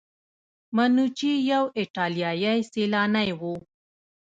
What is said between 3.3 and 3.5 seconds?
و.